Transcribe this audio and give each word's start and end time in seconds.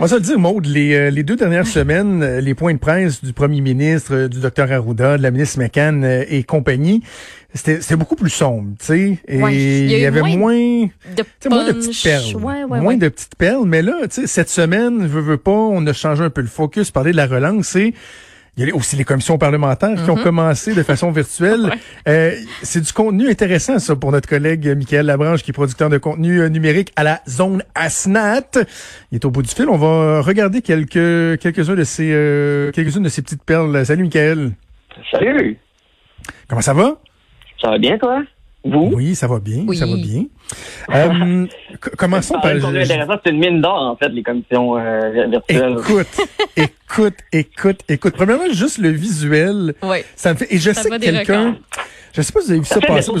On 0.00 0.02
va 0.02 0.08
se 0.08 0.14
le 0.14 0.20
dire, 0.20 0.38
Maude, 0.38 0.64
les, 0.66 0.94
euh, 0.94 1.10
les 1.10 1.24
deux 1.24 1.34
dernières 1.34 1.66
semaines, 1.66 2.22
euh, 2.22 2.40
les 2.40 2.54
points 2.54 2.72
de 2.72 2.78
presse 2.78 3.24
du 3.24 3.32
premier 3.32 3.60
ministre, 3.60 4.14
euh, 4.14 4.28
du 4.28 4.38
docteur 4.38 4.70
Arruda, 4.70 5.18
de 5.18 5.22
la 5.24 5.32
ministre 5.32 5.58
McCann 5.58 6.04
et 6.04 6.44
compagnie, 6.44 7.02
c'était 7.52 7.96
beaucoup 7.96 8.14
plus 8.14 8.30
sombre, 8.30 8.76
tu 8.78 8.86
sais. 8.86 9.18
Et 9.26 9.38
il 9.38 9.90
y, 9.90 10.06
avait 10.06 10.22
moins, 10.22 10.54
de, 10.54 11.48
moins 11.48 11.66
de 11.66 11.72
petites 11.72 12.00
perles. 12.00 12.36
Ouais, 12.36 12.64
moins 12.64 12.96
de 12.96 13.08
petites 13.08 13.34
perles. 13.34 13.66
Mais 13.66 13.82
là, 13.82 13.94
tu 14.02 14.20
sais, 14.20 14.26
cette 14.28 14.50
semaine, 14.50 15.04
veut, 15.04 15.20
veut 15.20 15.36
pas, 15.36 15.50
on 15.50 15.84
a 15.84 15.92
changé 15.92 16.22
un 16.22 16.30
peu 16.30 16.42
le 16.42 16.46
focus, 16.46 16.92
parler 16.92 17.10
de 17.10 17.16
la 17.16 17.26
relance. 17.26 17.66
C'est 17.66 17.92
il 18.58 18.68
y 18.68 18.70
a 18.72 18.74
aussi 18.74 18.96
les 18.96 19.04
commissions 19.04 19.38
parlementaires 19.38 19.94
qui 20.02 20.10
ont 20.10 20.16
mm-hmm. 20.16 20.22
commencé 20.22 20.74
de 20.74 20.82
façon 20.82 21.12
virtuelle. 21.12 21.70
euh, 22.08 22.32
c'est 22.62 22.80
du 22.80 22.92
contenu 22.92 23.30
intéressant, 23.30 23.78
ça, 23.78 23.94
pour 23.94 24.10
notre 24.10 24.28
collègue 24.28 24.66
Michael 24.76 25.06
Labranche, 25.06 25.44
qui 25.44 25.52
est 25.52 25.52
producteur 25.52 25.88
de 25.88 25.98
contenu 25.98 26.40
euh, 26.40 26.48
numérique 26.48 26.92
à 26.96 27.04
la 27.04 27.20
zone 27.28 27.62
ASNAT. 27.76 28.58
Il 29.12 29.16
est 29.16 29.24
au 29.24 29.30
bout 29.30 29.42
du 29.42 29.48
fil. 29.48 29.68
On 29.68 29.76
va 29.76 30.22
regarder 30.22 30.60
quelques 30.60 31.38
quelques-uns 31.40 31.76
de 31.76 31.84
ces 31.84 32.10
euh, 32.12 32.72
quelques-unes 32.72 33.04
de 33.04 33.08
ces 33.08 33.22
petites 33.22 33.44
perles. 33.44 33.86
Salut, 33.86 34.02
Michael. 34.02 34.50
Salut. 35.12 35.56
Comment 36.48 36.60
ça 36.60 36.74
va? 36.74 36.96
Ça 37.62 37.70
va 37.70 37.78
bien, 37.78 37.96
toi? 37.96 38.22
Oui, 38.64 39.14
ça 39.14 39.26
va 39.26 39.38
bien, 39.38 39.64
ça 39.74 39.86
va 39.86 39.96
bien. 39.96 40.24
Euh, 40.90 41.46
commençons 41.96 42.34
par... 42.40 42.52
C'est 42.52 43.30
une 43.30 43.38
mine 43.38 43.60
d'or, 43.60 43.82
en 43.82 43.96
fait, 43.96 44.08
les 44.08 44.22
commissions 44.22 44.76
euh, 44.76 45.26
virtuelles. 45.28 45.76
Écoute, 45.78 46.28
écoute, 46.56 47.14
écoute, 47.32 47.80
écoute. 47.88 48.14
Premièrement, 48.16 48.50
juste 48.52 48.78
le 48.78 48.90
visuel, 48.90 49.74
ça 50.16 50.32
me 50.32 50.38
fait... 50.38 50.52
Et 50.52 50.58
je 50.58 50.72
sais 50.72 50.88
que 50.88 50.98
quelqu'un... 50.98 51.56
Je 52.12 52.22
sais 52.22 52.32
pas 52.32 52.40
si 52.40 52.46
vous 52.46 52.52
avez 52.52 52.60
vu 52.60 52.66
ça, 52.66 52.80
passer. 52.80 53.12
Vous 53.12 53.20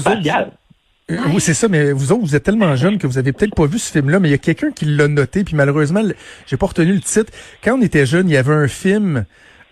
euh, 1.10 1.16
oui, 1.32 1.40
c'est 1.40 1.54
ça, 1.54 1.68
mais 1.68 1.92
vous 1.92 2.12
autres, 2.12 2.22
vous 2.22 2.36
êtes 2.36 2.42
tellement 2.42 2.76
jeunes 2.76 2.98
que 2.98 3.06
vous 3.06 3.16
avez 3.16 3.32
peut-être 3.32 3.54
pas 3.54 3.64
vu 3.64 3.78
ce 3.78 3.90
film-là, 3.92 4.20
mais 4.20 4.28
il 4.28 4.32
y 4.32 4.34
a 4.34 4.38
quelqu'un 4.38 4.70
qui 4.70 4.84
l'a 4.84 5.08
noté, 5.08 5.42
puis 5.42 5.56
malheureusement, 5.56 6.02
j'ai 6.46 6.56
pas 6.58 6.66
retenu 6.66 6.92
le 6.92 7.00
titre. 7.00 7.32
Quand 7.64 7.78
on 7.78 7.82
était 7.82 8.04
jeune, 8.04 8.28
il 8.28 8.32
y 8.32 8.36
avait 8.36 8.52
un 8.52 8.68
film 8.68 9.24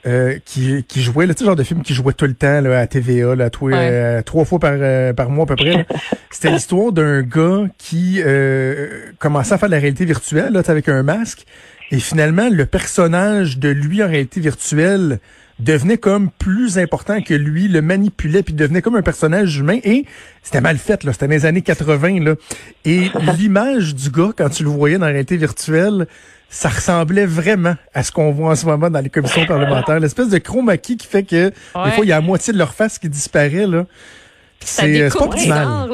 euh, 0.07 0.39
qui, 0.45 0.85
qui 0.85 1.03
jouait, 1.03 1.27
le 1.27 1.35
genre 1.37 1.57
de 1.57 1.65
film 1.65 1.83
qui 1.83 1.93
jouait 1.93 2.13
tout 2.13 2.27
le 2.27 2.35
temps 2.35 2.61
là, 2.61 2.79
à 2.79 2.87
TVA, 2.87 3.35
là, 3.35 3.51
euh, 3.63 4.23
trois 4.23 4.45
fois 4.45 4.61
par, 4.61 4.75
euh, 4.75 5.13
par 5.13 5.31
mois 5.31 5.45
à 5.45 5.47
peu 5.47 5.57
près. 5.57 5.85
C'était 6.31 6.53
l'histoire 6.53 6.93
d'un 6.93 7.23
gars 7.23 7.65
qui 7.77 8.21
commençait 9.19 9.55
à 9.55 9.59
faire 9.59 9.69
de 9.69 9.75
la 9.75 9.81
réalité 9.81 10.05
virtuelle 10.05 10.53
là, 10.53 10.63
avec 10.69 10.89
un 10.89 11.03
masque. 11.03 11.45
Et 11.91 11.99
finalement, 11.99 12.49
le 12.49 12.67
personnage 12.67 13.59
de 13.59 13.69
lui 13.69 14.03
en 14.03 14.07
réalité 14.07 14.41
virtuelle 14.41 15.19
devenait 15.59 15.99
comme 15.99 16.31
plus 16.31 16.79
important 16.79 17.21
que 17.23 17.35
lui, 17.35 17.67
le 17.67 17.83
manipulait, 17.83 18.43
puis 18.43 18.55
devenait 18.55 18.83
comme 18.83 18.97
un 18.97 19.03
personnage 19.03 19.57
humain. 19.57 19.79
Et 19.85 20.05
c'était 20.43 20.61
mal 20.61 20.77
fait, 20.77 21.03
là. 21.03 21.13
C'était 21.13 21.27
dans 21.27 21.33
les 21.33 21.47
années 21.47 21.63
80, 21.63 22.21
là. 22.21 22.35
Et 22.85 23.11
l'image 23.39 23.95
du 23.95 24.11
gars, 24.11 24.31
quand 24.37 24.51
tu 24.51 24.63
le 24.63 24.69
voyais 24.69 24.99
dans 24.99 25.07
la 25.07 25.13
réalité 25.13 25.37
virtuelle, 25.37 26.07
ça 26.49 26.69
ressemblait 26.69 27.27
vraiment 27.27 27.75
à 27.93 28.03
ce 28.03 28.13
qu'on 28.13 28.31
voit 28.31 28.51
en 28.51 28.55
ce 28.55 28.67
moment 28.67 28.91
dans 28.91 29.01
les 29.01 29.11
commissions 29.11 29.45
parlementaires. 29.49 30.01
L'espèce 30.01 30.29
de 30.29 30.39
chroma 30.39 30.77
qui 30.77 30.97
fait 31.01 31.25
que 31.25 31.51
des 31.51 31.91
fois, 31.91 32.05
il 32.05 32.09
y 32.09 32.13
a 32.13 32.17
la 32.17 32.21
moitié 32.21 32.53
de 32.53 32.59
leur 32.59 32.73
face 32.73 32.99
qui 32.99 33.09
disparaît. 33.09 33.67
là. 33.67 33.87
C'est 34.61 35.09
pas 35.13 35.25
optimal. 35.25 35.89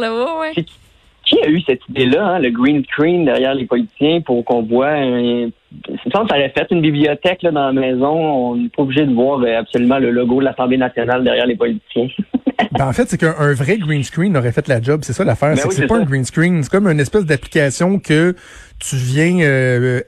Qui 1.24 1.38
a 1.40 1.48
eu 1.48 1.60
cette 1.62 1.80
idée-là, 1.88 2.26
hein, 2.26 2.38
le 2.40 2.50
green 2.50 2.84
screen 2.84 3.24
derrière 3.24 3.54
les 3.54 3.64
politiciens 3.64 4.20
pour 4.20 4.44
qu'on 4.44 4.62
voit 4.62 4.90
un... 4.90 5.48
Je 5.88 6.10
pense 6.10 6.24
que 6.24 6.28
ça 6.28 6.36
aurait 6.36 6.52
fait 6.54 6.66
une 6.70 6.82
bibliothèque 6.82 7.42
là, 7.42 7.52
dans 7.52 7.66
la 7.66 7.72
maison. 7.72 8.10
On 8.10 8.56
n'est 8.56 8.68
pas 8.68 8.82
obligé 8.82 9.06
de 9.06 9.14
voir 9.14 9.40
euh, 9.40 9.58
absolument 9.58 9.98
le 9.98 10.10
logo 10.10 10.40
de 10.40 10.44
l'Assemblée 10.44 10.76
nationale 10.76 11.24
derrière 11.24 11.46
les 11.46 11.56
politiciens. 11.56 12.08
ben, 12.72 12.88
en 12.88 12.92
fait, 12.92 13.08
c'est 13.08 13.18
qu'un 13.18 13.54
vrai 13.54 13.78
green 13.78 14.02
screen 14.02 14.36
aurait 14.36 14.52
fait 14.52 14.68
la 14.68 14.82
job. 14.82 15.00
C'est 15.04 15.14
ça 15.14 15.24
l'affaire. 15.24 15.54
Ben 15.54 15.70
c'est 15.70 15.86
pas 15.86 15.98
un 15.98 16.04
green 16.04 16.24
screen. 16.24 16.62
C'est 16.62 16.70
comme 16.70 16.88
une 16.88 17.00
espèce 17.00 17.24
d'application 17.24 17.98
que 17.98 18.34
tu 18.80 18.96
viens 18.96 19.40
euh, 19.40 20.02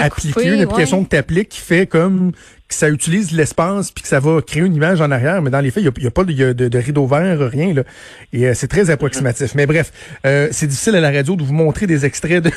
appliquer 0.00 0.54
une 0.54 0.60
application 0.60 1.04
que 1.04 1.10
tu 1.10 1.16
appliques 1.16 1.50
qui 1.50 1.60
fait 1.60 1.86
comme 1.86 2.32
que 2.68 2.74
ça 2.74 2.88
utilise 2.88 3.32
l'espace 3.32 3.90
puis 3.90 4.02
que 4.02 4.08
ça 4.08 4.20
va 4.20 4.40
créer 4.40 4.62
une 4.62 4.74
image 4.74 5.00
en 5.00 5.10
arrière, 5.10 5.42
mais 5.42 5.50
dans 5.50 5.60
les 5.60 5.70
faits, 5.70 5.84
il 5.84 5.92
n'y 6.00 6.06
a, 6.06 6.10
pas 6.10 6.24
de, 6.24 6.52
de, 6.52 6.78
rideau 6.78 7.06
vert, 7.06 7.38
rien. 7.50 7.74
Là. 7.74 7.82
Et 8.32 8.46
euh, 8.46 8.54
c'est 8.54 8.68
très 8.68 8.90
approximatif. 8.90 9.54
Mais 9.54 9.66
bref, 9.66 9.92
euh, 10.26 10.48
c'est 10.50 10.66
difficile 10.66 10.96
à 10.96 11.00
la 11.00 11.10
radio 11.10 11.36
de 11.36 11.42
vous 11.42 11.52
montrer 11.52 11.86
des 11.86 12.06
extraits 12.06 12.42
de, 12.42 12.50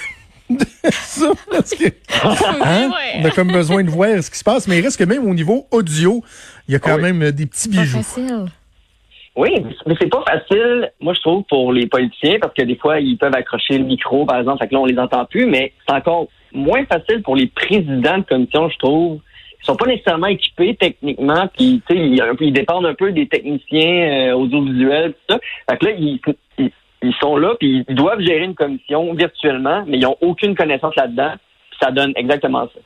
ça 0.92 1.32
parce 1.50 1.72
que 1.72 1.86
hein, 2.24 2.92
on 3.16 3.26
a 3.26 3.32
comme 3.32 3.52
besoin 3.52 3.84
de 3.84 3.90
voir 3.90 4.22
ce 4.22 4.30
qui 4.30 4.38
se 4.38 4.44
passe. 4.44 4.68
Mais 4.68 4.80
il 4.80 4.84
reste 4.84 4.98
que 4.98 5.04
même 5.04 5.28
au 5.28 5.34
niveau 5.34 5.68
audio, 5.72 6.24
il 6.68 6.74
y 6.74 6.76
a 6.76 6.80
quand 6.80 6.98
même 6.98 7.32
des 7.32 7.46
petits 7.46 7.70
bijoux. 7.70 8.02
Oui, 9.36 9.50
mais 9.86 9.96
c'est 10.00 10.08
pas 10.08 10.24
facile, 10.26 10.94
moi 11.02 11.14
je 11.14 11.20
trouve, 11.20 11.44
pour 11.50 11.74
les 11.74 11.88
politiciens, 11.88 12.38
parce 12.40 12.54
que 12.54 12.64
des 12.64 12.78
fois, 12.78 13.02
ils 13.02 13.18
peuvent 13.18 13.36
accrocher 13.36 13.78
le 13.78 13.84
micro, 13.84 14.26
par 14.26 14.40
exemple, 14.40 14.60
fait 14.60 14.70
que 14.70 14.74
là, 14.74 14.80
on 14.80 14.86
les 14.86 14.98
entend 14.98 15.26
plus, 15.26 15.46
mais 15.46 15.74
c'est 15.86 15.94
encore 15.94 16.28
moins 16.56 16.86
facile 16.86 17.22
pour 17.22 17.36
les 17.36 17.48
présidents 17.48 18.18
de 18.18 18.24
commission, 18.24 18.70
je 18.70 18.78
trouve. 18.78 19.20
Ils 19.62 19.66
sont 19.66 19.76
pas 19.76 19.88
nécessairement 19.88 20.28
équipés 20.28 20.76
techniquement, 20.80 21.48
puis 21.56 21.82
tu 21.90 21.96
sais, 21.96 22.36
ils, 22.40 22.54
dépendent 22.54 22.86
un 22.86 22.94
peu 22.94 23.12
des 23.12 23.28
techniciens 23.28 24.30
euh, 24.30 24.34
audiovisuels, 24.34 25.14
tout 25.14 25.36
ça. 25.36 25.40
Fait 25.70 25.78
que 25.78 25.86
là, 25.86 25.92
ils, 25.98 26.20
ils, 27.02 27.14
sont 27.20 27.36
là, 27.36 27.56
puis 27.60 27.84
ils 27.88 27.96
doivent 27.96 28.20
gérer 28.20 28.44
une 28.44 28.54
commission 28.54 29.14
virtuellement, 29.16 29.84
mais 29.88 29.98
ils 29.98 30.02
n'ont 30.02 30.18
aucune 30.22 30.56
connaissance 30.56 30.96
là-dedans. 30.96 31.32
Ça 31.82 31.92
donne 31.92 32.14
exactement 32.16 32.66
ça. 32.66 32.80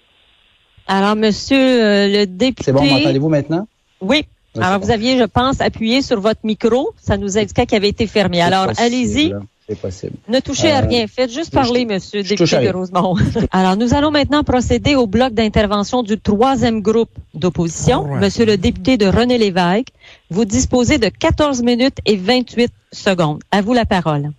Alors, 0.88 1.16
monsieur 1.16 1.58
euh, 1.58 2.08
le 2.08 2.26
député. 2.26 2.64
C'est 2.64 2.74
bon, 2.74 2.84
m'entendez-vous 2.84 3.30
maintenant? 3.30 3.68
Oui. 4.02 4.24
Alors, 4.60 4.80
vous 4.80 4.90
aviez, 4.92 5.18
je 5.18 5.26
pense, 5.26 5.62
appuyé 5.62 6.02
sur 6.02 6.20
votre 6.20 6.42
micro. 6.44 6.94
Ça 6.98 7.18
nous 7.18 7.38
indiquait 7.38 7.66
qu'il 7.66 7.78
avait 7.78 7.90
été 7.90 8.08
fermé. 8.08 8.42
Alors, 8.42 8.68
allez-y. 8.78 9.34
C'est 9.70 9.80
possible. 9.80 10.18
Ne 10.28 10.40
touchez 10.40 10.72
à 10.72 10.82
euh, 10.82 10.88
rien. 10.88 11.06
Faites 11.06 11.32
juste 11.32 11.54
parler, 11.54 11.86
monsieur 11.86 12.24
député 12.24 12.66
de 12.66 12.70
Rosemont. 12.72 13.16
Alors, 13.52 13.78
nous 13.78 13.94
allons 13.94 14.10
maintenant 14.10 14.44
procéder 14.44 14.96
au 14.96 15.06
bloc 15.06 15.34
d'intervention 15.34 16.02
du 16.02 16.20
troisième 16.20 16.82
groupe 16.82 17.12
d'opposition. 17.36 18.08
Monsieur 18.16 18.46
le 18.48 18.58
député 18.58 18.98
de 18.98 19.06
René 19.06 19.38
Lévesque, 19.38 19.90
vous 20.32 20.46
disposez 20.46 20.98
de 20.98 21.10
14 21.10 21.62
minutes 21.62 22.00
et 22.08 22.16
28 22.16 22.72
secondes. 22.92 23.44
À 23.52 23.62
vous 23.62 23.74
la 23.74 23.86
parole. 23.86 24.32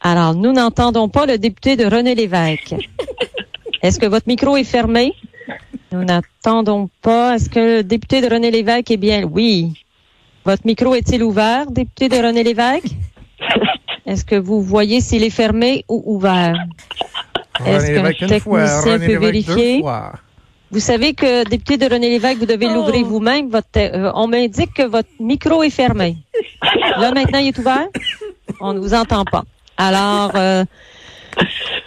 Alors, 0.00 0.34
nous 0.34 0.52
n'entendons 0.52 1.10
pas 1.10 1.26
le 1.26 1.36
député 1.36 1.76
de 1.76 1.84
René 1.84 2.14
Lévesque. 2.14 2.74
Est-ce 3.82 3.98
que 4.00 4.06
votre 4.06 4.28
micro 4.28 4.56
est 4.56 4.64
fermé? 4.64 5.12
Nous 5.92 6.04
n'attendons 6.04 6.88
pas. 7.02 7.34
Est-ce 7.34 7.50
que 7.50 7.76
le 7.78 7.82
député 7.82 8.22
de 8.22 8.32
René 8.32 8.50
Lévesque 8.50 8.90
est 8.90 8.96
bien? 8.96 9.24
Oui. 9.24 9.74
Votre 10.46 10.62
micro 10.64 10.94
est-il 10.94 11.22
ouvert, 11.22 11.70
député 11.70 12.08
de 12.08 12.16
René 12.16 12.42
Lévesque? 12.42 12.96
Est-ce 14.06 14.24
que 14.24 14.36
vous 14.36 14.62
voyez 14.62 15.00
s'il 15.00 15.24
est 15.24 15.30
fermé 15.30 15.84
ou 15.88 16.02
ouvert? 16.06 16.54
Est-ce 17.64 17.92
qu'un 17.92 18.28
technicien 18.28 18.98
peut 18.98 19.18
vérifier? 19.18 19.82
Vous 20.70 20.80
savez 20.80 21.14
que, 21.14 21.48
député 21.48 21.76
de 21.76 21.86
René 21.92 22.08
Lévesque, 22.10 22.38
vous 22.38 22.46
devez 22.46 22.66
l'ouvrir 22.66 23.06
vous-même. 23.06 23.50
Euh, 23.76 24.10
on 24.14 24.26
m'indique 24.26 24.74
que 24.74 24.82
votre 24.82 25.08
micro 25.20 25.62
est 25.62 25.70
fermé. 25.70 26.16
Là, 26.98 27.12
maintenant, 27.12 27.38
il 27.38 27.48
est 27.48 27.58
ouvert? 27.58 27.86
On 28.60 28.74
ne 28.74 28.80
vous 28.80 28.92
entend 28.92 29.24
pas. 29.24 29.44
Alors, 29.76 30.32
euh, 30.34 30.64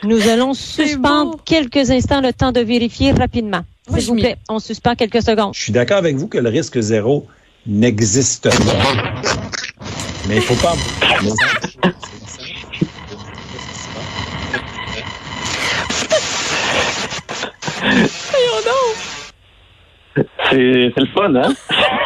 nous 0.04 0.30
allons 0.30 0.54
suspendre 0.54 1.38
quelques 1.44 1.92
instants 1.92 2.22
le 2.22 2.32
temps 2.32 2.54
de 2.54 2.62
vérifier 2.62 3.12
rapidement. 3.12 3.62
S'il 3.90 4.08
vous 4.08 4.16
plaît, 4.16 4.38
on 4.48 4.60
suspend 4.60 4.96
quelques 4.96 5.24
secondes. 5.24 5.54
Je 5.56 5.62
suis 5.62 5.74
d'accord 5.74 5.98
avec 5.98 6.16
vous 6.16 6.28
que 6.28 6.38
le 6.38 6.50
risque 6.50 6.80
zéro 6.80 7.28
n'existe 7.68 8.50
pas. 8.50 9.34
Mais 10.28 10.38
il 10.38 10.42
faut 10.42 10.56
pas... 10.56 10.76
C'est 20.50 20.94
le 20.98 21.06
fun, 21.14 21.36
hein? 21.36 21.54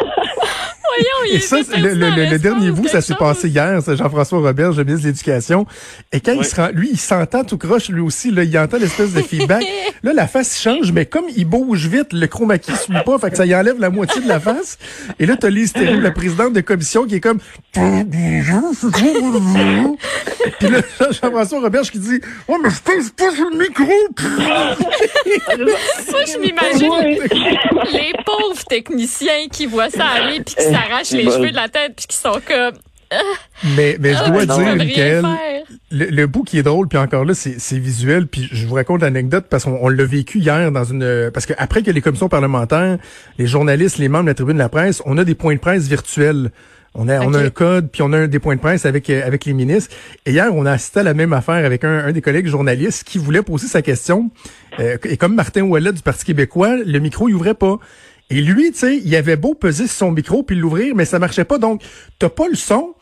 Voyons, 0.96 1.34
Et 1.36 1.40
ça, 1.40 1.58
le, 1.76 1.94
le, 1.94 2.30
le, 2.30 2.38
dernier 2.38 2.70
bout, 2.70 2.88
ça 2.88 3.00
s'est 3.00 3.14
passé 3.14 3.48
hier, 3.48 3.80
c'est 3.84 3.96
Jean-François 3.96 4.38
Robert, 4.38 4.72
le 4.72 4.84
ministre 4.84 5.02
de 5.02 5.08
l'Éducation. 5.08 5.66
Et 6.12 6.20
quand 6.20 6.32
il 6.32 6.44
se 6.44 6.56
rend, 6.56 6.68
lui, 6.72 6.90
il 6.92 6.98
s'entend 6.98 7.44
tout 7.44 7.58
croche, 7.58 7.88
lui 7.88 8.00
aussi, 8.00 8.30
là, 8.30 8.44
il 8.44 8.58
entend 8.58 8.78
l'espèce 8.78 9.12
de 9.12 9.22
feedback. 9.22 9.64
là, 10.02 10.12
la 10.12 10.26
face 10.26 10.60
change, 10.60 10.92
mais 10.92 11.06
comme 11.06 11.24
il 11.34 11.44
bouge 11.44 11.86
vite, 11.86 12.12
le 12.12 12.26
chroma 12.26 12.58
key 12.58 12.72
suit 12.74 12.94
pas, 13.04 13.18
fait 13.18 13.30
que 13.30 13.36
ça 13.36 13.46
y 13.46 13.54
enlève 13.54 13.80
la 13.80 13.90
moitié 13.90 14.20
de 14.22 14.28
la 14.28 14.40
face. 14.40 14.78
Et 15.18 15.26
là, 15.26 15.36
t'as 15.36 15.50
Lise 15.50 15.72
Théroux, 15.72 16.00
la 16.00 16.10
présidente 16.10 16.52
de 16.52 16.60
commission, 16.60 17.04
qui 17.06 17.16
est 17.16 17.20
comme, 17.20 17.38
puis 20.58 20.68
là, 20.68 20.80
Jean-François 21.10 21.60
Robert 21.60 21.82
qui 21.82 21.98
dit, 21.98 22.20
oh, 22.48 22.56
mais 22.62 22.70
je 22.70 22.80
pèse 22.80 23.10
pas 23.10 23.30
sur 23.30 23.50
le 23.50 23.58
micro! 23.58 23.84
Moi, 26.10 26.20
je 26.26 26.38
m'imagine 26.38 26.92
les 27.92 28.12
pauvres 28.24 28.64
techniciens 28.68 29.48
qui 29.50 29.66
voient 29.66 29.90
ça 29.90 30.06
aller 30.06 30.40
puis 30.40 30.54
qui 30.54 30.70
s'arrachent 30.88 31.10
les 31.12 31.24
cheveux 31.24 31.50
de 31.50 31.56
la 31.56 31.68
tête 31.68 31.94
puis 31.96 32.06
qui 32.06 32.16
sont 32.16 32.40
comme 32.46 32.74
mais, 33.76 33.96
mais 34.00 34.12
je 34.12 34.18
ah, 34.24 34.30
dois 34.30 34.46
dire, 34.46 34.76
Michael, 34.76 35.24
le, 35.90 36.06
le, 36.06 36.26
bout 36.26 36.42
qui 36.42 36.58
est 36.58 36.62
drôle, 36.62 36.88
puis 36.88 36.98
encore 36.98 37.24
là, 37.24 37.34
c'est 37.34 37.78
visuel, 37.78 38.26
puis 38.26 38.48
je 38.50 38.66
vous 38.66 38.74
raconte 38.74 39.02
l'anecdote 39.02 39.46
parce 39.48 39.64
qu'on 39.64 39.88
l'a 39.88 40.04
vécu 40.04 40.38
hier 40.38 40.72
dans 40.72 40.84
une... 40.84 41.30
Parce 41.32 41.46
qu'après 41.46 41.82
que 41.82 41.90
les 41.90 42.00
commissions 42.00 42.28
parlementaires, 42.28 42.98
les 43.38 43.46
journalistes, 43.46 43.98
les 43.98 44.08
membres 44.08 44.24
de 44.24 44.30
la 44.30 44.34
tribune 44.34 44.54
de 44.54 44.58
la 44.58 44.68
presse, 44.68 45.02
on 45.06 45.18
a 45.18 45.24
des 45.24 45.34
points 45.34 45.54
de 45.54 45.60
presse 45.60 45.86
virtuels 45.86 46.50
On 46.94 47.08
a, 47.08 47.20
on 47.20 47.34
a 47.34 47.38
un 47.38 47.50
code, 47.50 47.90
puis 47.90 48.02
on 48.02 48.12
a 48.12 48.18
un, 48.18 48.26
des 48.26 48.38
points 48.38 48.56
de 48.56 48.60
presse 48.60 48.86
avec, 48.86 49.08
euh, 49.10 49.26
avec 49.26 49.44
les 49.44 49.52
ministres. 49.52 49.94
Et 50.26 50.32
hier, 50.32 50.48
on 50.52 50.66
a 50.66 50.72
assisté 50.72 51.00
à 51.00 51.02
la 51.02 51.14
même 51.14 51.32
affaire 51.32 51.64
avec 51.64 51.84
un, 51.84 52.06
un 52.06 52.12
des 52.12 52.22
collègues 52.22 52.46
journalistes 52.46 53.04
qui 53.04 53.18
voulait 53.18 53.42
poser 53.42 53.66
sa 53.66 53.82
question. 53.82 54.30
Euh, 54.80 54.96
et 55.04 55.16
comme 55.16 55.34
Martin 55.34 55.62
Ouellet 55.62 55.92
du 55.92 56.02
Parti 56.02 56.24
québécois, 56.24 56.76
le 56.84 56.98
micro, 56.98 57.28
il 57.28 57.34
ouvrait 57.34 57.54
pas. 57.54 57.78
Et 58.30 58.40
lui, 58.40 58.72
tu 58.72 58.78
sais, 58.78 58.96
il 58.96 59.14
avait 59.16 59.36
beau 59.36 59.54
peser 59.54 59.86
sur 59.86 59.96
son 59.96 60.10
micro 60.12 60.42
puis 60.42 60.56
l'ouvrir, 60.56 60.94
mais 60.94 61.04
ça 61.04 61.18
marchait 61.18 61.44
pas. 61.44 61.58
Donc, 61.58 61.82
t'as 62.18 62.30
pas 62.30 62.48
le 62.48 62.56
son, 62.56 62.94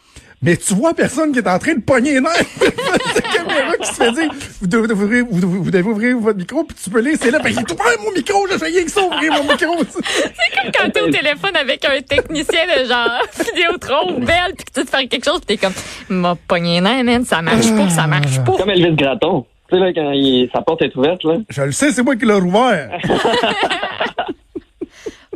mais 0.42 0.56
tu 0.56 0.74
vois 0.74 0.92
personne 0.92 1.32
qui 1.32 1.38
est 1.38 1.48
en 1.48 1.58
train 1.60 1.74
de 1.74 1.80
pogner 1.80 2.14
les 2.14 2.20
nerfs. 2.20 2.32
C'est 3.14 3.22
caméra 3.22 3.76
qui 3.80 3.86
se 3.86 3.94
fait 3.94 4.10
dire, 4.10 4.30
vous 4.60 4.66
devez 4.66 4.92
ouvrir, 4.92 5.24
vous, 5.30 5.70
devez 5.70 5.88
ouvrir 5.88 6.18
votre 6.18 6.38
micro, 6.38 6.64
puis 6.64 6.76
tu 6.82 6.90
peux 6.90 7.00
laisser 7.00 7.30
là. 7.30 7.38
Ben, 7.38 7.50
il 7.50 7.58
est 7.60 7.72
ouvert 7.72 8.02
mon 8.04 8.10
micro, 8.10 8.46
j'ai 8.50 8.58
failli 8.58 8.84
que 8.84 8.90
ça 8.90 9.04
ouvrir 9.04 9.32
mon 9.32 9.44
micro. 9.44 9.76
C'est 10.00 10.62
comme 10.62 10.72
quand 10.72 10.90
t'es 10.90 11.00
au 11.00 11.10
téléphone 11.10 11.54
avec 11.54 11.84
un 11.84 12.00
technicien 12.00 12.62
de 12.76 12.88
genre 12.88 13.22
Vidéotron 13.54 14.16
ou 14.16 14.18
Belle, 14.18 14.54
puis 14.56 14.64
que 14.64 14.80
tu 14.80 14.84
te 14.84 14.90
fais 14.96 15.06
quelque 15.06 15.24
chose, 15.24 15.40
puis 15.46 15.56
t'es 15.56 15.64
comme, 15.64 15.74
m'a 16.08 16.34
pogné 16.48 16.80
nerfs, 16.80 17.04
man, 17.04 17.24
ça 17.24 17.40
marche 17.40 17.70
pas, 17.76 17.88
ça 17.90 18.08
marche 18.08 18.42
pas. 18.44 18.56
Comme 18.56 18.70
Elvis 18.70 18.96
Graton. 18.96 19.46
Tu 19.70 19.78
sais, 19.78 19.84
là, 19.84 19.92
quand 19.94 20.10
il, 20.10 20.50
sa 20.52 20.60
porte 20.60 20.82
est 20.82 20.94
ouverte, 20.96 21.22
là. 21.22 21.36
Je 21.48 21.62
le 21.62 21.72
sais, 21.72 21.92
c'est 21.92 22.02
moi 22.02 22.16
qui 22.16 22.26
l'ai 22.26 22.34
ouvert. 22.34 22.90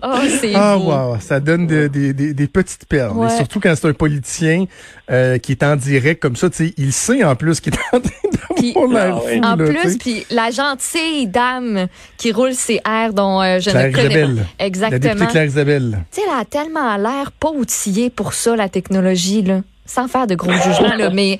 Oh, 0.02 0.14
c'est 0.40 0.52
ah, 0.54 0.76
wow, 0.76 1.18
ça 1.20 1.40
donne 1.40 1.66
des 1.66 2.48
petites 2.48 2.86
perles. 2.86 3.14
Et 3.26 3.36
surtout 3.36 3.60
quand 3.60 3.74
c'est 3.74 3.88
un 3.88 3.94
politicien 3.94 4.66
euh, 5.10 5.38
qui 5.38 5.52
est 5.52 5.62
en 5.62 5.76
direct 5.76 6.20
comme 6.20 6.36
ça, 6.36 6.50
tu 6.50 6.68
sais, 6.68 6.74
il 6.76 6.92
sait 6.92 7.24
en 7.24 7.34
plus 7.34 7.60
qu'il 7.60 7.72
est 7.74 7.96
en 7.96 8.00
train 8.00 8.74
d'avoir 8.74 9.22
ah 9.42 9.52
En 9.52 9.56
plus, 9.56 9.96
puis 9.96 10.26
la 10.30 10.50
gentille 10.50 11.26
dame 11.28 11.86
qui 12.18 12.32
roule 12.32 12.52
ses 12.52 12.80
airs 12.86 13.14
dont 13.14 13.40
euh, 13.40 13.58
je 13.58 13.70
ne 13.70 13.92
connais 13.92 14.22
pas. 14.22 14.42
Exactement. 14.58 15.14
La 15.14 15.26
Claire 15.26 15.44
Isabelle. 15.44 15.98
Tu 16.12 16.20
sais, 16.20 16.26
elle 16.26 16.40
a 16.40 16.44
tellement 16.44 16.96
l'air 16.96 17.32
pas 17.32 17.50
outillée 17.50 18.10
pour 18.10 18.34
ça, 18.34 18.54
la 18.54 18.68
technologie, 18.68 19.42
là. 19.42 19.62
Sans 19.86 20.08
faire 20.08 20.26
de 20.26 20.34
gros 20.34 20.52
jugements, 20.52 20.96
là, 20.96 21.10
mais 21.10 21.38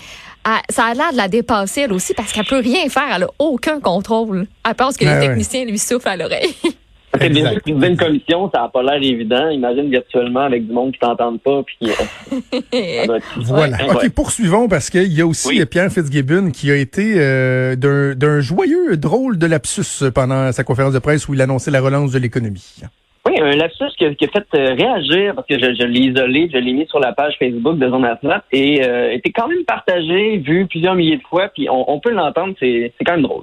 ça 0.71 0.85
a 0.85 0.95
l'air 0.95 1.11
de 1.11 1.17
la 1.17 1.27
dépasser 1.29 1.83
elle 1.83 1.93
aussi 1.93 2.15
parce 2.15 2.33
qu'elle 2.33 2.47
peut 2.47 2.61
rien 2.61 2.89
faire, 2.89 3.09
elle 3.15 3.25
a 3.25 3.29
aucun 3.39 3.81
contrôle. 3.81 4.47
À 4.65 4.75
part 4.75 4.93
que 4.97 5.05
les 5.05 5.27
techniciens 5.27 5.65
lui 5.65 5.79
soufflent 5.79 6.09
à 6.09 6.17
l'oreille. 6.17 6.55
C'est 7.21 7.29
bien 7.29 7.51
sûr 7.51 7.61
une 7.67 7.97
commission, 7.97 8.51
ça 8.53 8.63
n'a 8.63 8.69
pas 8.69 8.83
l'air 8.83 9.03
évident. 9.03 9.49
Imagine 9.49 9.91
virtuellement 9.91 10.41
avec 10.41 10.67
du 10.67 10.73
monde 10.73 10.93
qui 10.93 10.99
t'entende 10.99 11.41
pas. 11.41 11.63
Puis, 11.63 11.77
euh, 11.83 13.19
voilà. 13.37 13.77
OK, 13.95 14.09
poursuivons 14.11 14.69
parce 14.69 14.91
qu'il 14.91 15.13
y 15.13 15.21
a 15.21 15.27
aussi 15.27 15.65
Pierre 15.67 15.91
Fitzgibbon 15.91 16.51
qui 16.51 16.71
a 16.71 16.77
été 16.77 17.15
euh, 17.17 17.77
d'un 17.77 18.41
joyeux 18.41 18.97
drôle 18.97 19.39
de 19.39 19.47
lapsus 19.47 20.11
pendant 20.15 20.53
sa 20.53 20.65
conférence 20.65 20.95
de 20.95 20.99
presse 20.99 21.29
où 21.29 21.35
il 21.35 21.41
annonçait 21.41 21.71
la 21.71 21.81
relance 21.81 22.13
de 22.13 22.19
l'économie. 22.19 22.83
Oui, 23.27 23.33
un 23.41 23.57
lapsus 23.57 23.91
qui 23.99 24.05
a, 24.05 24.11
fait 24.11 24.47
euh, 24.55 24.75
réagir 24.75 25.35
parce 25.35 25.49
que 25.49 25.59
je, 25.59 25.85
l'ai 25.85 26.01
isolé, 26.01 26.49
je 26.53 26.59
l'ai 26.59 26.73
mis 26.73 26.87
sur 26.87 27.01
la 27.01 27.13
page 27.13 27.35
Facebook 27.39 27.77
de 27.79 27.89
Zone 27.89 28.05
Atlas 28.05 28.43
et 28.53 28.83
était 29.13 29.31
quand 29.31 29.49
même 29.49 29.65
partagé, 29.65 30.39
vu 30.39 30.67
plusieurs 30.67 30.95
milliers 30.95 31.17
de 31.17 31.23
fois, 31.29 31.49
puis 31.49 31.69
on, 31.69 31.91
on 31.91 31.99
peut 31.99 32.13
l'entendre, 32.13 32.55
c'est 32.61 32.93
quand 33.05 33.15
même 33.15 33.23
drôle. 33.23 33.43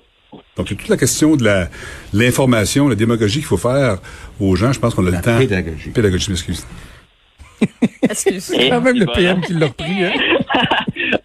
Donc, 0.58 0.68
c'est 0.70 0.76
toute 0.76 0.90
la 0.90 0.98
question 0.98 1.36
de 1.36 1.44
la 1.44 1.70
l'information, 2.14 2.88
la 2.88 2.96
démagogie 2.96 3.40
qu'il 3.40 3.48
faut 3.48 3.58
faire 3.58 3.98
aux 4.40 4.56
gens. 4.56 4.72
Je 4.74 4.80
pense 4.80 4.94
qu'on 4.94 5.06
a 5.08 5.12
le 5.12 5.22
temps. 5.22 5.38
Pédagogie. 5.38 5.90
Pédagogie, 5.90 6.30
m'excuse. 6.32 6.66
C'est 8.14 8.70
quand 8.70 8.82
même 8.82 8.98
le 8.98 9.06
PM 9.06 9.42
qui 9.42 9.54
l'a 9.54 9.68
repris. 9.68 10.04
Hein? 10.04 10.12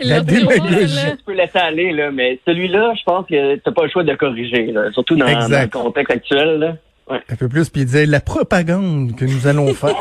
la 0.00 0.20
démagogie. 0.20 1.12
Tu 1.18 1.24
peux 1.24 1.32
laisser 1.32 1.58
aller, 1.58 1.92
là, 1.92 2.10
mais 2.10 2.38
celui-là, 2.46 2.92
je 2.98 3.02
pense 3.04 3.26
que 3.26 3.54
tu 3.54 3.62
n'as 3.64 3.72
pas 3.72 3.84
le 3.84 3.90
choix 3.90 4.04
de 4.04 4.14
corriger, 4.14 4.66
là, 4.66 4.90
surtout 4.92 5.16
dans, 5.16 5.26
le 5.26 5.68
contexte 5.68 6.10
actuel. 6.10 6.58
Là. 6.58 6.76
Un 7.08 7.36
peu 7.36 7.48
plus, 7.48 7.68
puis 7.68 7.82
il 7.82 7.86
disait 7.86 8.06
la 8.06 8.20
propagande 8.20 9.16
que 9.16 9.24
nous 9.24 9.46
allons 9.46 9.72
faire. 9.74 9.96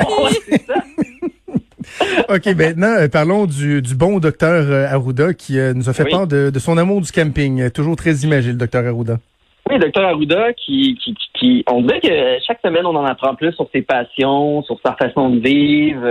OK, 2.29 2.45
maintenant, 2.55 2.95
euh, 2.99 3.07
parlons 3.07 3.45
du, 3.45 3.81
bon 3.95 4.19
docteur 4.19 4.65
euh, 4.69 4.87
Arruda 4.87 5.33
qui 5.33 5.59
euh, 5.59 5.73
nous 5.73 5.89
a 5.89 5.93
fait 5.93 6.05
part 6.05 6.27
de, 6.27 6.51
son 6.59 6.77
amour 6.77 7.01
du 7.01 7.11
camping. 7.11 7.69
Toujours 7.71 7.95
très 7.95 8.13
imagé, 8.23 8.49
le 8.51 8.57
docteur 8.57 8.85
Arruda. 8.85 9.17
Oui, 9.69 9.75
le 9.75 9.81
docteur 9.81 10.05
Arruda, 10.05 10.53
qui, 10.53 10.97
qui, 11.33 11.63
on 11.69 11.81
dirait 11.81 11.99
que 11.99 12.43
chaque 12.45 12.59
semaine, 12.63 12.85
on 12.85 12.95
en 12.95 13.05
apprend 13.05 13.35
plus 13.35 13.53
sur 13.53 13.67
ses 13.73 13.81
passions, 13.81 14.63
sur 14.63 14.79
sa 14.83 14.93
façon 14.93 15.29
de 15.29 15.39
vivre. 15.39 16.01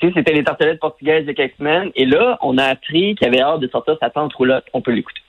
tu 0.00 0.08
sais, 0.08 0.12
c'était 0.16 0.32
les 0.32 0.44
tartelettes 0.44 0.80
portugaises 0.80 1.22
il 1.22 1.28
y 1.28 1.30
a 1.30 1.34
quelques 1.34 1.56
semaines. 1.56 1.90
Et 1.94 2.04
là, 2.04 2.38
on 2.42 2.58
a 2.58 2.64
appris 2.64 3.14
qu'il 3.14 3.28
avait 3.28 3.40
hâte 3.40 3.60
de 3.60 3.68
sortir 3.68 3.96
sa 4.00 4.10
tente 4.10 4.34
roulotte. 4.34 4.64
On 4.74 4.80
peut 4.80 4.92
l'écouter. 4.92 5.20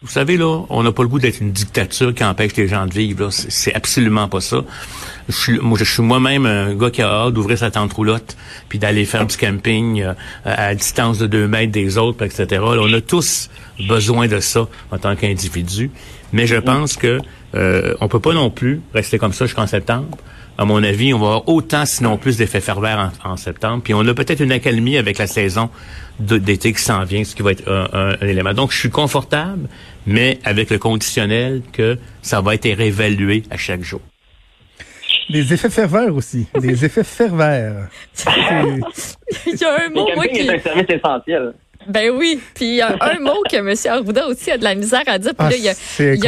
Vous 0.00 0.10
savez, 0.10 0.36
là, 0.36 0.62
on 0.68 0.84
n'a 0.84 0.92
pas 0.92 1.02
le 1.02 1.08
goût 1.08 1.18
d'être 1.18 1.40
une 1.40 1.50
dictature 1.50 2.14
qui 2.14 2.22
empêche 2.22 2.54
les 2.54 2.68
gens 2.68 2.86
de 2.86 2.94
vivre. 2.94 3.30
C'est 3.30 3.74
absolument 3.74 4.28
pas 4.28 4.40
ça. 4.40 4.58
Je 5.28 5.34
suis, 5.34 5.58
moi, 5.58 5.76
je 5.76 5.82
suis 5.82 6.02
moi-même 6.02 6.46
un 6.46 6.72
gars 6.76 6.90
qui 6.90 7.02
a 7.02 7.08
hâte 7.08 7.34
d'ouvrir 7.34 7.58
sa 7.58 7.72
tente 7.72 7.94
roulotte, 7.94 8.36
puis 8.68 8.78
d'aller 8.78 9.04
faire 9.04 9.26
du 9.26 9.36
camping 9.36 10.02
euh, 10.02 10.14
à 10.44 10.72
distance 10.76 11.18
de 11.18 11.26
deux 11.26 11.48
mètres 11.48 11.72
des 11.72 11.98
autres, 11.98 12.24
etc. 12.24 12.62
on 12.62 12.92
a 12.92 13.00
tous 13.00 13.50
besoin 13.88 14.28
de 14.28 14.38
ça 14.38 14.68
en 14.92 14.98
tant 14.98 15.16
qu'individu. 15.16 15.90
Mais 16.32 16.46
je 16.46 16.56
pense 16.56 16.96
que 16.96 17.18
euh, 17.56 17.94
on 18.00 18.06
peut 18.06 18.20
pas 18.20 18.34
non 18.34 18.50
plus 18.50 18.80
rester 18.94 19.18
comme 19.18 19.32
ça 19.32 19.46
jusqu'en 19.46 19.66
septembre 19.66 20.16
à 20.58 20.64
mon 20.64 20.82
avis, 20.82 21.14
on 21.14 21.20
va 21.20 21.26
avoir 21.26 21.48
autant, 21.48 21.86
sinon 21.86 22.18
plus, 22.18 22.36
d'effets 22.36 22.60
ferveurs 22.60 23.12
en, 23.24 23.36
septembre. 23.36 23.80
Puis 23.84 23.94
on 23.94 24.00
a 24.00 24.12
peut-être 24.12 24.40
une 24.40 24.50
accalmie 24.50 24.96
avec 24.96 25.18
la 25.18 25.28
saison 25.28 25.70
d'été 26.18 26.72
qui 26.72 26.82
s'en 26.82 27.04
vient, 27.04 27.22
ce 27.22 27.36
qui 27.36 27.42
va 27.42 27.52
être 27.52 27.70
un, 27.70 28.16
élément. 28.26 28.52
Donc, 28.52 28.72
je 28.72 28.78
suis 28.78 28.90
confortable, 28.90 29.68
mais 30.04 30.40
avec 30.44 30.70
le 30.70 30.78
conditionnel 30.78 31.62
que 31.72 31.96
ça 32.22 32.40
va 32.40 32.56
être 32.56 32.68
réévalué 32.68 33.44
à 33.50 33.56
chaque 33.56 33.82
jour. 33.82 34.00
Les 35.28 35.52
effets 35.52 35.70
ferveurs 35.70 36.16
aussi. 36.16 36.48
Les 36.60 36.84
effets 36.84 37.04
ferveurs. 37.04 37.86
Il 38.26 39.54
y 39.54 39.64
a 39.64 39.86
un 39.86 39.90
mot, 39.90 40.08
moi, 40.16 40.26
qui... 40.26 40.40
est 40.40 40.50
un 40.50 40.58
service 40.58 40.86
essentiel. 40.88 41.52
Ben 41.88 42.10
oui. 42.10 42.40
Puis 42.54 42.66
il 42.66 42.74
y 42.76 42.80
a 42.80 42.96
un 43.00 43.18
mot 43.20 43.42
que 43.50 43.56
M. 43.56 43.74
Arruda 43.86 44.26
aussi 44.28 44.50
a 44.50 44.58
de 44.58 44.64
la 44.64 44.74
misère 44.74 45.02
à 45.06 45.18
dire. 45.18 45.32
Puis 45.34 45.48
là, 45.48 45.56
il 45.56 45.62
y, 45.62 45.68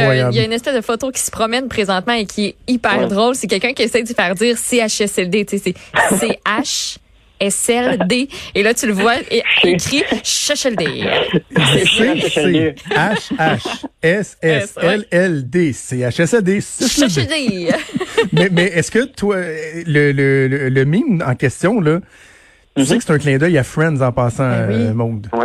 a, 0.01 0.31
y, 0.31 0.39
a, 0.39 0.43
une 0.43 0.53
espèce 0.53 0.75
de 0.75 0.81
photo 0.81 1.11
qui 1.11 1.21
se 1.21 1.31
promène 1.31 1.67
présentement 1.67 2.13
et 2.13 2.25
qui 2.25 2.47
est 2.47 2.55
hyper 2.67 3.07
drôle. 3.07 3.35
C'est 3.35 3.47
quelqu'un 3.47 3.73
qui 3.73 3.83
essaie 3.83 4.03
de 4.03 4.13
faire 4.13 4.35
dire 4.35 4.57
CHSLD. 4.57 5.45
Tu 5.45 5.59
sais, 5.59 5.73
c'est 6.09 6.39
CH. 6.45 6.97
SLD. 7.41 8.29
Et 8.53 8.63
là, 8.63 8.73
tu 8.73 8.87
le 8.87 8.93
vois 8.93 9.15
écrit 9.63 10.03
CHSLD. 10.23 11.03
C'est 11.55 12.75
H-H-S-S-L-L-D. 14.03 15.73
CHSLD. 15.73 16.61
CHSLD. 16.61 17.69
mais 18.31 18.49
mais 18.51 18.65
est-ce 18.65 18.91
que 18.91 19.05
toi, 19.05 19.37
le, 19.37 20.11
le, 20.11 20.47
le, 20.47 20.69
le 20.69 20.85
mime 20.85 21.23
en 21.25 21.33
question, 21.35 21.81
là, 21.81 21.99
tu 22.81 22.87
sais 22.87 22.93
mhm. 22.93 22.99
que 22.99 23.05
c'est 23.05 23.13
un 23.13 23.17
clin 23.17 23.37
d'œil 23.37 23.57
à 23.57 23.63
Friends 23.63 24.01
en 24.01 24.11
passant, 24.11 24.49
ben. 24.49 24.71
Euh, 24.71 24.93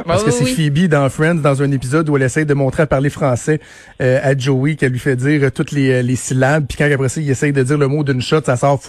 Parce 0.06 0.24
que 0.24 0.30
c'est 0.30 0.44
Phoebe 0.44 0.88
dans 0.88 1.08
Friends, 1.08 1.36
dans 1.36 1.62
un 1.62 1.70
épisode 1.70 2.08
où 2.08 2.16
elle 2.16 2.22
essaie 2.22 2.44
de 2.44 2.54
montrer 2.54 2.84
à 2.84 2.86
parler 2.86 3.10
français 3.10 3.60
euh, 4.00 4.18
à 4.22 4.36
Joey, 4.36 4.76
qu'elle 4.76 4.92
lui 4.92 4.98
fait 4.98 5.16
dire 5.16 5.42
euh, 5.42 5.50
toutes 5.50 5.72
les, 5.72 6.02
les 6.02 6.16
syllabes, 6.16 6.66
puis 6.68 6.78
quand 6.78 6.90
après 6.90 7.08
ça, 7.08 7.20
il 7.20 7.30
essaie 7.30 7.52
de 7.52 7.62
dire 7.62 7.78
le 7.78 7.88
mot 7.88 8.04
d'une 8.04 8.22
shot, 8.22 8.42
ça 8.44 8.56
sort 8.56 8.80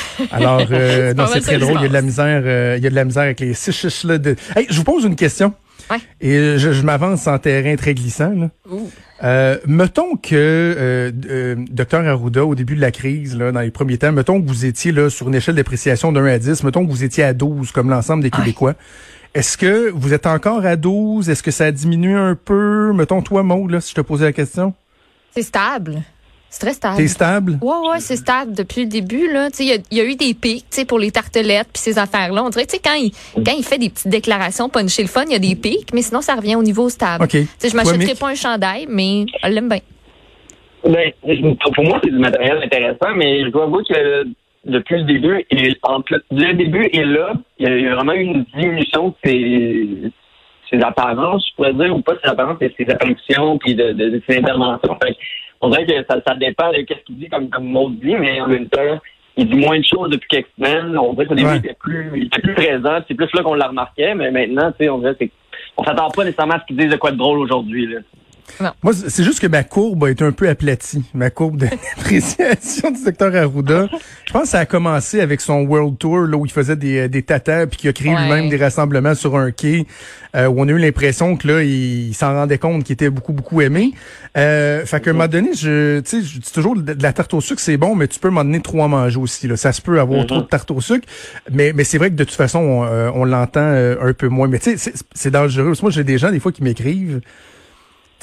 Alors, 0.30 0.66
euh, 0.70 1.14
non, 1.14 1.24
c'est 1.32 1.40
très 1.40 1.58
drôle. 1.58 1.76
Il 1.76 1.82
y 1.82 1.84
a 1.86 1.88
de 1.88 1.92
la 1.92 2.02
misère, 2.02 2.76
il 2.76 2.82
y 2.82 2.86
a 2.86 2.90
de 2.90 2.94
la 2.94 3.04
misère 3.04 3.22
avec 3.24 3.40
les 3.40 3.54
six 3.54 4.04
là. 4.04 4.18
De... 4.18 4.36
Hey, 4.54 4.66
je 4.68 4.76
vous 4.76 4.84
pose 4.84 5.04
une 5.04 5.16
question. 5.16 5.54
Et 6.20 6.58
je, 6.58 6.72
je 6.72 6.82
m'avance 6.82 7.26
en 7.26 7.38
terrain 7.38 7.76
très 7.76 7.94
glissant. 7.94 8.30
Là. 8.30 8.50
Euh, 9.22 9.58
mettons 9.66 10.16
que 10.16 10.34
euh, 10.34 11.12
euh, 11.28 11.56
docteur 11.70 12.06
Arruda, 12.06 12.44
au 12.44 12.54
début 12.54 12.74
de 12.74 12.80
la 12.80 12.90
crise, 12.90 13.36
là, 13.36 13.52
dans 13.52 13.60
les 13.60 13.70
premiers 13.70 13.98
temps, 13.98 14.12
mettons 14.12 14.40
que 14.40 14.46
vous 14.46 14.64
étiez 14.64 14.92
là 14.92 15.10
sur 15.10 15.28
une 15.28 15.34
échelle 15.34 15.56
d'appréciation 15.56 16.12
d'un 16.12 16.24
à 16.24 16.38
10, 16.38 16.64
mettons 16.64 16.84
que 16.86 16.90
vous 16.90 17.04
étiez 17.04 17.24
à 17.24 17.34
12 17.34 17.72
comme 17.72 17.90
l'ensemble 17.90 18.22
des 18.22 18.30
Québécois. 18.30 18.74
Est-ce 19.34 19.58
que 19.58 19.90
vous 19.90 20.12
êtes 20.12 20.26
encore 20.26 20.64
à 20.64 20.76
12? 20.76 21.28
Est-ce 21.28 21.42
que 21.42 21.50
ça 21.50 21.66
a 21.66 21.72
diminué 21.72 22.14
un 22.14 22.34
peu? 22.34 22.92
Mettons 22.92 23.22
toi, 23.22 23.42
Maud, 23.42 23.70
là, 23.70 23.80
si 23.80 23.90
je 23.90 23.94
te 23.94 24.00
posais 24.00 24.24
la 24.24 24.32
question. 24.32 24.74
C'est 25.32 25.42
stable. 25.42 26.02
C'est 26.50 26.66
très 26.66 26.74
stable. 26.74 26.96
C'est 26.96 27.06
stable? 27.06 27.58
Ouais, 27.62 27.88
ouais, 27.88 28.00
c'est 28.00 28.16
stable 28.16 28.54
depuis 28.54 28.82
le 28.82 28.88
début. 28.88 29.32
Là. 29.32 29.48
Il 29.60 29.66
y 29.66 29.72
a, 29.72 29.76
y 29.92 30.00
a 30.00 30.04
eu 30.04 30.16
des 30.16 30.34
pics 30.34 30.64
pour 30.88 30.98
les 30.98 31.12
tartelettes 31.12 31.68
puis 31.72 31.80
ces 31.80 31.96
affaires-là. 31.96 32.42
On 32.42 32.48
dirait 32.48 32.66
que 32.66 32.76
quand 32.82 32.94
il, 32.94 33.12
quand 33.44 33.54
il 33.56 33.62
fait 33.62 33.78
des 33.78 33.88
petites 33.88 34.08
déclarations 34.08 34.68
puncher 34.68 35.02
le 35.02 35.08
fun, 35.08 35.22
il 35.26 35.32
y 35.32 35.36
a 35.36 35.38
des 35.38 35.54
pics, 35.54 35.94
mais 35.94 36.02
sinon, 36.02 36.20
ça 36.20 36.34
revient 36.34 36.56
au 36.56 36.62
niveau 36.64 36.88
stable. 36.88 37.22
Okay. 37.24 37.46
Je 37.62 37.76
m'achèterai 37.76 38.16
pas 38.18 38.30
un 38.30 38.34
chandail, 38.34 38.86
mais 38.88 39.26
elle 39.44 39.54
l'aime 39.54 39.68
bien. 39.68 39.78
Ben, 40.82 41.12
pour 41.74 41.84
moi, 41.84 42.00
c'est 42.02 42.10
du 42.10 42.18
matériel 42.18 42.60
intéressant, 42.64 43.14
mais 43.14 43.44
je 43.44 43.50
dois 43.50 43.64
avouer 43.64 43.84
que 43.88 44.24
depuis 44.64 44.98
le 44.98 45.04
début, 45.04 45.46
et 45.50 45.76
entre 45.82 46.20
le 46.30 46.52
début 46.54 46.88
et 46.92 47.04
là, 47.04 47.34
il 47.58 47.80
y 47.80 47.86
a 47.86 47.94
vraiment 47.94 48.12
eu 48.12 48.22
une 48.22 48.44
diminution 48.56 49.08
de 49.08 49.14
ses, 49.24 50.12
ses 50.70 50.82
apparences, 50.82 51.46
je 51.50 51.54
pourrais 51.54 51.74
dire, 51.74 51.94
ou 51.94 52.00
pas 52.02 52.14
ses 52.22 52.28
apparences, 52.28 52.58
mais 52.60 52.72
ses 52.76 52.90
apparitions 52.90 53.58
puis 53.58 53.74
de, 53.74 53.92
de, 53.92 54.22
ses 54.28 54.38
interventions 54.38 54.96
on 55.60 55.68
dirait 55.68 55.86
que 55.86 56.04
ça, 56.08 56.20
ça 56.26 56.34
dépend 56.34 56.70
de 56.70 56.78
ce 56.78 57.04
qu'il 57.04 57.18
dit, 57.18 57.28
comme, 57.28 57.50
comme 57.50 57.66
Maud 57.66 57.98
dit, 57.98 58.14
mais 58.14 58.40
en 58.40 58.48
même 58.48 58.68
temps, 58.68 58.98
il 59.36 59.48
dit 59.48 59.56
moins 59.56 59.78
de 59.78 59.84
choses 59.84 60.10
depuis 60.10 60.28
quelques 60.28 60.50
semaines. 60.58 60.96
On 60.96 61.12
dirait 61.12 61.26
qu'au 61.26 61.34
début, 61.34 61.50
il, 61.50 61.56
était 61.58 61.76
plus, 61.78 62.10
il 62.16 62.26
était 62.26 62.40
plus 62.40 62.54
présent. 62.54 62.98
C'est 63.06 63.14
plus 63.14 63.28
là 63.34 63.42
qu'on 63.42 63.54
le 63.54 63.62
remarquait, 63.62 64.14
mais 64.14 64.30
maintenant, 64.30 64.72
tu 64.72 64.84
sais, 64.84 64.90
on 64.90 64.98
dirait 64.98 65.16
qu'on 65.76 65.84
s'attend 65.84 66.10
pas 66.10 66.24
nécessairement 66.24 66.54
à 66.54 66.60
ce 66.60 66.66
qu'il 66.66 66.76
dise 66.76 66.90
de 66.90 66.96
quoi 66.96 67.12
de 67.12 67.16
drôle 67.16 67.38
aujourd'hui. 67.38 67.94
Moi, 68.82 68.92
c'est 69.08 69.24
juste 69.24 69.40
que 69.40 69.46
ma 69.46 69.64
courbe 69.64 70.04
a 70.04 70.10
été 70.10 70.24
un 70.24 70.32
peu 70.32 70.48
aplatie, 70.48 71.02
ma 71.14 71.30
courbe 71.30 71.56
d'appréciation 71.96 72.90
du 72.90 73.04
docteur 73.04 73.34
Arruda. 73.34 73.88
Je 74.26 74.32
pense 74.32 74.42
que 74.42 74.48
ça 74.48 74.60
a 74.60 74.66
commencé 74.66 75.20
avec 75.20 75.40
son 75.40 75.62
World 75.62 75.98
Tour, 75.98 76.20
là, 76.20 76.36
où 76.36 76.46
il 76.46 76.52
faisait 76.52 76.76
des, 76.76 77.08
des 77.08 77.22
tatas, 77.22 77.66
puis 77.66 77.78
qu'il 77.78 77.90
a 77.90 77.92
créé 77.92 78.14
lui-même 78.14 78.48
des 78.48 78.56
rassemblements 78.56 79.14
sur 79.14 79.36
un 79.36 79.50
quai, 79.50 79.86
euh, 80.36 80.46
où 80.46 80.60
on 80.60 80.68
a 80.68 80.70
eu 80.70 80.78
l'impression 80.78 81.36
que 81.36 81.48
là, 81.48 81.62
il, 81.62 82.14
s'en 82.14 82.34
rendait 82.34 82.58
compte 82.58 82.84
qu'il 82.84 82.94
était 82.94 83.10
beaucoup, 83.10 83.32
beaucoup 83.32 83.60
aimé. 83.60 83.92
Euh, 84.36 84.84
fait 84.84 85.00
qu'à 85.00 85.10
un 85.10 85.12
moment 85.14 85.28
donné, 85.28 85.54
je, 85.54 86.00
tu 86.00 86.08
sais, 86.08 86.22
je 86.22 86.38
dis 86.38 86.52
toujours, 86.52 86.76
de 86.76 87.02
la 87.02 87.12
tarte 87.12 87.34
au 87.34 87.40
sucre, 87.40 87.60
c'est 87.60 87.76
bon, 87.76 87.94
mais 87.96 88.06
tu 88.08 88.20
peux 88.20 88.30
m'en 88.30 88.44
donner 88.44 88.60
trois 88.60 88.84
à 88.84 88.88
manger 88.88 89.18
aussi, 89.18 89.48
là. 89.48 89.56
Ça 89.56 89.72
se 89.72 89.82
peut 89.82 90.00
avoir 90.00 90.22
mm-hmm. 90.22 90.26
trop 90.26 90.40
de 90.42 90.46
tarte 90.46 90.70
au 90.70 90.80
sucre, 90.80 91.06
mais, 91.50 91.72
mais 91.74 91.84
c'est 91.84 91.98
vrai 91.98 92.10
que 92.10 92.16
de 92.16 92.24
toute 92.24 92.34
façon, 92.34 92.60
on, 92.60 92.84
euh, 92.84 93.10
on 93.14 93.24
l'entend 93.24 93.60
euh, 93.60 93.96
un 94.00 94.12
peu 94.12 94.28
moins. 94.28 94.48
Mais 94.48 94.58
tu 94.58 94.76
sais, 94.78 94.92
c'est 95.12 95.30
dangereux. 95.30 95.72
Moi, 95.82 95.90
j'ai 95.90 96.04
des 96.04 96.18
gens, 96.18 96.30
des 96.30 96.40
fois, 96.40 96.52
qui 96.52 96.62
m'écrivent, 96.62 97.20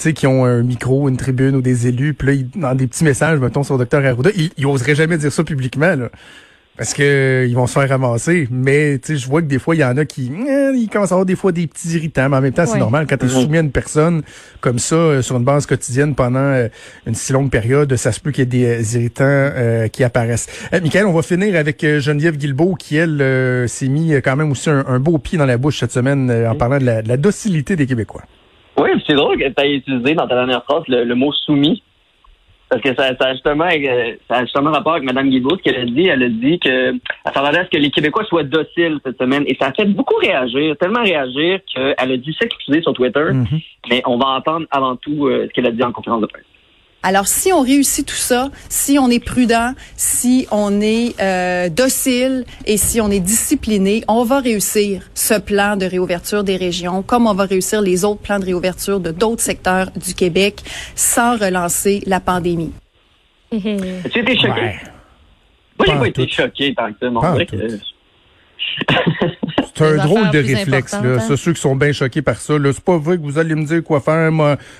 sais, 0.03 0.13
qui 0.13 0.27
ont 0.27 0.45
un 0.45 0.63
micro, 0.63 1.09
une 1.09 1.17
tribune 1.17 1.55
ou 1.55 1.61
des 1.61 1.87
élus, 1.87 2.13
puis 2.13 2.27
là, 2.27 2.33
ils, 2.33 2.49
dans 2.59 2.75
des 2.75 2.87
petits 2.87 3.03
messages, 3.03 3.39
mettons, 3.39 3.63
sur 3.63 3.77
Dr 3.77 4.05
Arruda, 4.05 4.29
ils, 4.35 4.51
ils 4.57 4.65
oseraient 4.65 4.95
jamais 4.95 5.17
dire 5.17 5.31
ça 5.31 5.43
publiquement, 5.43 5.95
là. 5.95 6.09
Parce 6.77 6.93
que 6.93 7.47
ils 7.49 7.55
vont 7.55 7.65
se 7.65 7.73
faire 7.73 7.89
ramasser. 7.89 8.47
Mais 8.51 8.99
tu 8.99 9.13
sais, 9.13 9.19
je 9.19 9.27
vois 9.27 9.41
que 9.41 9.47
des 9.47 9.57
fois, 9.57 9.75
il 9.75 9.79
y 9.79 9.83
en 9.83 9.97
a 9.97 10.05
qui 10.05 10.31
eh, 10.31 10.71
ils 10.75 10.87
commencent 10.87 11.11
à 11.11 11.15
avoir 11.15 11.25
des 11.25 11.35
fois 11.35 11.51
des 11.51 11.65
petits 11.65 11.89
irritants. 11.89 12.29
Mais 12.29 12.37
en 12.37 12.41
même 12.41 12.53
temps, 12.53 12.67
c'est 12.67 12.77
normal. 12.77 13.07
Quand 13.09 13.17
tu 13.17 13.25
es 13.25 13.29
soumis 13.29 13.57
à 13.57 13.61
une 13.61 13.71
personne 13.71 14.21
comme 14.61 14.77
ça 14.77 14.95
euh, 14.95 15.21
sur 15.23 15.37
une 15.37 15.43
base 15.43 15.65
quotidienne 15.65 16.13
pendant 16.13 16.39
euh, 16.39 16.67
une 17.07 17.15
si 17.15 17.33
longue 17.33 17.49
période, 17.49 17.95
ça 17.95 18.11
se 18.11 18.19
peut 18.19 18.29
qu'il 18.29 18.43
y 18.43 18.63
ait 18.63 18.77
des 18.77 18.95
euh, 18.95 18.99
irritants 18.99 19.89
qui 19.91 20.03
apparaissent. 20.03 20.47
Michael, 20.71 21.07
on 21.07 21.13
va 21.13 21.23
finir 21.23 21.55
avec 21.55 21.83
Geneviève 21.99 22.37
Guilbeault 22.37 22.75
qui, 22.75 22.97
elle, 22.97 23.65
s'est 23.67 23.87
mis 23.87 24.13
quand 24.21 24.35
même 24.35 24.51
aussi 24.51 24.69
un, 24.69 24.99
beau 24.99 25.17
pied 25.17 25.37
dans 25.37 25.45
la 25.45 25.57
bouche 25.57 25.79
cette 25.79 25.91
semaine 25.91 26.31
en 26.47 26.55
parlant 26.55 26.77
de 26.77 26.85
la, 26.85 27.01
de 27.01 27.07
la 27.07 27.17
docilité 27.17 27.75
des 27.75 27.87
Québécois. 27.87 28.23
Oui, 28.79 28.89
c'est 29.05 29.15
drôle 29.15 29.37
que 29.37 29.47
tu 29.47 29.61
aies 29.63 29.75
utilisé 29.75 30.13
dans 30.13 30.27
ta 30.27 30.35
dernière 30.35 30.63
phrase 30.63 30.83
le, 30.87 31.13
mot 31.15 31.31
soumis. 31.31 31.81
Parce 32.69 32.81
que 32.81 32.93
ça, 32.95 33.15
ça, 33.15 33.27
a 33.27 33.33
justement, 33.33 33.65
euh, 33.65 34.15
ça 34.27 34.37
a 34.37 34.41
justement 34.41 34.71
rapport 34.71 34.95
avec 34.95 35.05
Mme 35.05 35.29
Guilbault, 35.29 35.55
ce 35.57 35.63
qu'elle 35.63 35.77
a 35.77 35.85
dit. 35.85 36.07
Elle 36.07 36.23
a 36.23 36.29
dit 36.29 36.59
que 36.59 36.91
elle 36.91 36.99
s'attendait 37.33 37.59
à 37.59 37.65
ce 37.65 37.69
que 37.69 37.77
les 37.77 37.89
Québécois 37.89 38.25
soient 38.25 38.43
dociles 38.43 38.99
cette 39.05 39.17
semaine? 39.17 39.45
Et 39.47 39.55
ça 39.59 39.67
a 39.67 39.73
fait 39.73 39.85
beaucoup 39.85 40.15
réagir, 40.17 40.75
tellement 40.77 41.01
réagir 41.01 41.59
qu'elle 41.73 42.11
a 42.11 42.17
dû 42.17 42.33
s'excuser 42.33 42.81
sur 42.81 42.93
Twitter. 42.93 43.31
Mm-hmm. 43.31 43.63
Mais 43.89 44.01
on 44.05 44.17
va 44.17 44.27
entendre 44.27 44.67
avant 44.69 44.97
tout 44.97 45.27
euh, 45.27 45.47
ce 45.47 45.53
qu'elle 45.53 45.67
a 45.67 45.71
dit 45.71 45.83
en 45.83 45.93
conférence 45.93 46.21
de 46.21 46.27
presse. 46.27 46.43
Alors, 47.03 47.27
si 47.27 47.53
on 47.53 47.61
réussit 47.61 48.05
tout 48.05 48.15
ça, 48.15 48.49
si 48.69 48.97
on 48.99 49.09
est 49.09 49.23
prudent, 49.23 49.73
si 49.95 50.47
on 50.51 50.81
est 50.81 51.15
euh, 51.21 51.69
docile 51.69 52.43
et 52.65 52.77
si 52.77 52.99
on 52.99 53.09
est 53.09 53.19
discipliné, 53.19 54.03
on 54.07 54.23
va 54.23 54.39
réussir 54.39 55.03
ce 55.13 55.39
plan 55.39 55.77
de 55.77 55.85
réouverture 55.85 56.43
des 56.43 56.57
régions, 56.57 57.03
comme 57.03 57.27
on 57.27 57.33
va 57.33 57.45
réussir 57.45 57.81
les 57.81 58.03
autres 58.03 58.21
plans 58.21 58.39
de 58.39 58.45
réouverture 58.45 58.99
de 58.99 59.11
d'autres 59.11 59.41
secteurs 59.41 59.91
du 59.91 60.13
Québec 60.15 60.61
sans 60.95 61.37
relancer 61.37 62.01
la 62.05 62.19
pandémie. 62.19 62.73
Mm-hmm. 63.53 64.11
Tu 64.11 64.19
étais 64.19 64.35
choqué? 64.35 64.75
Moi, 65.77 65.87
j'ai 65.87 65.93
pas 65.93 66.07
été 66.07 66.27
choqué 66.27 66.75
tant 66.75 66.91
que 66.91 66.97
ça. 66.99 67.77
C'est 69.75 69.85
un 69.85 69.97
drôle 69.97 70.29
de 70.31 70.39
réflexe, 70.39 70.93
là. 70.93 71.17
Hein? 71.19 71.35
ceux 71.35 71.53
qui 71.53 71.61
sont 71.61 71.75
bien 71.75 71.91
choqués 71.91 72.21
par 72.21 72.39
ça, 72.39 72.57
là. 72.57 72.71
C'est 72.73 72.83
pas 72.83 72.97
vrai 72.97 73.17
que 73.17 73.23
vous 73.23 73.37
allez 73.37 73.55
me 73.55 73.65
dire 73.65 73.83
quoi 73.83 73.99
faire, 74.01 74.31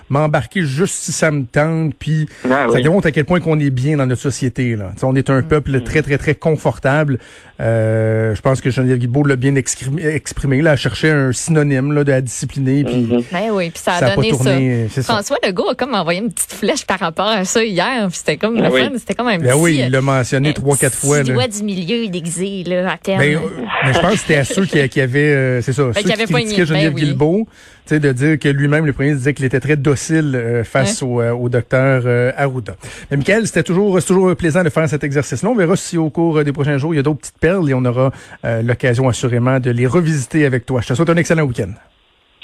m'embarquer 0.10 0.64
juste 0.64 0.96
si 0.96 1.12
ça 1.12 1.32
me 1.32 1.46
tente, 1.46 1.94
puis 1.98 2.28
ah 2.50 2.68
ça 2.72 2.90
montre 2.90 3.08
à 3.08 3.12
quel 3.12 3.26
point 3.26 3.40
qu'on 3.40 3.60
est 3.60 3.70
bien 3.70 3.98
dans 3.98 4.06
notre 4.06 4.22
société, 4.22 4.76
là. 4.76 4.92
on 5.04 5.16
est 5.16 5.30
un 5.30 5.42
peuple 5.42 5.78
mm. 5.78 5.84
très, 5.84 6.02
très, 6.02 6.18
très 6.18 6.36
confortable. 6.36 7.20
Euh, 7.60 8.36
je 8.36 8.42
pense 8.42 8.62
que 8.62 8.70
Geneviève 8.70 9.00
Guilbeault 9.00 9.24
l'a 9.24 9.36
bien 9.36 9.56
exprimé, 9.56 10.06
exprimé, 10.06 10.62
là, 10.62 10.72
à 10.72 10.76
chercher 10.76 11.10
un 11.10 11.32
synonyme, 11.32 11.92
là, 11.92 12.04
de 12.04 12.12
la 12.12 12.22
discipliner, 12.22 12.84
puis 12.84 12.96
mm-hmm. 12.96 13.24
ben 13.32 13.50
oui, 13.52 13.72
puis 13.72 13.82
ça 13.82 13.94
a 13.94 14.16
donné 14.16 14.88
ça. 14.90 15.02
François 15.04 15.38
Legault 15.44 15.70
a 15.70 15.76
comme 15.76 15.96
envoyé 15.96 16.20
une 16.20 16.32
petite 16.32 16.54
flèche 16.54 16.86
par 16.86 17.00
rapport 17.00 17.28
à 17.28 17.46
ça 17.46 17.64
hier, 17.64 18.08
c'était 18.12 18.38
comme 18.38 18.60
ben 18.60 18.70
le 18.70 19.00
c'était 19.00 19.16
comme 19.16 19.28
un 19.28 19.40
ben 19.40 19.56
oui, 19.56 19.82
il 19.86 19.92
l'a 19.92 20.02
mentionné 20.02 20.54
trois, 20.54 20.78
quatre 20.78 20.98
fois, 20.98 21.24
là. 21.24 21.48
du 21.48 21.64
milieu 21.64 22.08
déguisé, 22.08 22.64
là, 22.64 22.92
à 22.92 22.98
terme. 22.98 23.20
Ben, 23.20 23.40
mais 23.86 23.94
je 23.94 24.00
pense 24.00 24.12
que 24.12 24.18
c'était 24.20 24.36
à 24.36 24.44
ceux 24.44 24.66
qui, 24.66 24.77
qui 24.86 25.02
avaient, 25.02 25.34
euh, 25.34 25.62
c'est 25.62 25.74
ça, 25.74 25.86
ben, 25.86 25.94
ceux 25.94 26.02
qui, 26.02 26.34
critiquaient 26.34 26.66
Geneviève 26.66 26.94
ben, 26.94 27.00
Guilbeault, 27.00 27.48
de 27.90 28.12
dire 28.12 28.40
que 28.40 28.50
lui-même, 28.50 28.86
le 28.86 28.94
premier, 28.94 29.14
disait 29.14 29.34
qu'il 29.34 29.46
était 29.46 29.60
très 29.60 29.76
docile 29.76 30.34
euh, 30.36 30.64
face 30.64 31.02
au, 31.02 31.22
euh, 31.22 31.32
au, 31.32 31.50
docteur 31.50 32.04
Arruda. 32.38 32.76
Mais 33.10 33.18
Michael, 33.18 33.48
c'était 33.48 33.64
toujours, 33.64 34.04
toujours 34.04 34.36
plaisant 34.36 34.64
de 34.64 34.70
faire 34.70 34.88
cet 34.88 35.04
exercice-là. 35.04 35.50
On 35.50 35.56
verra 35.56 35.76
si 35.76 35.98
au 35.98 36.10
cours 36.10 36.44
des 36.44 36.54
prochains 36.54 36.78
jours, 36.78 36.94
il 36.94 36.98
y 36.98 37.00
a 37.00 37.04
d'autres 37.04 37.20
petites 37.20 37.40
perles 37.40 37.70
et 37.70 37.74
on 37.74 37.86
aura 37.86 38.12
l'occasion 38.44 39.10
assurément 39.10 39.60
de 39.60 39.72
les 39.72 39.88
revisiter 39.88 40.46
avec 40.46 40.66
toi. 40.66 40.82
Je 40.82 40.90
te 40.90 40.94
souhaite 40.94 41.10
un 41.10 41.18
excellent 41.18 41.44
week-end. 41.44 41.72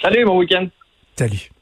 Salut, 0.01 0.25
bon 0.25 0.39
week-end. 0.39 0.67
Salut. 1.15 1.52